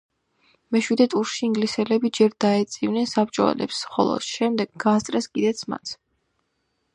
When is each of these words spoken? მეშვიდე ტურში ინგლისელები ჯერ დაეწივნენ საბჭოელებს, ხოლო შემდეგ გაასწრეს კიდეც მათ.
მეშვიდე 0.75 1.05
ტურში 1.13 1.43
ინგლისელები 1.47 2.11
ჯერ 2.19 2.33
დაეწივნენ 2.45 3.11
საბჭოელებს, 3.11 3.83
ხოლო 3.93 4.17
შემდეგ 4.29 4.73
გაასწრეს 4.87 5.31
კიდეც 5.37 5.63
მათ. 5.75 5.95